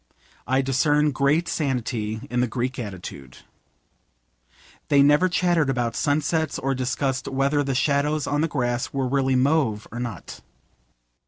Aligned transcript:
I 0.47 0.63
discern 0.63 1.11
great 1.11 1.47
sanity 1.47 2.21
in 2.31 2.39
the 2.41 2.47
Greek 2.47 2.79
attitude. 2.79 3.37
They 4.87 5.03
never 5.03 5.29
chattered 5.29 5.69
about 5.69 5.95
sunsets, 5.95 6.57
or 6.57 6.73
discussed 6.73 7.27
whether 7.27 7.63
the 7.63 7.75
shadows 7.75 8.25
on 8.25 8.41
the 8.41 8.47
grass 8.47 8.91
were 8.91 9.07
really 9.07 9.35
mauve 9.35 9.87
or 9.91 9.99
not. 9.99 10.39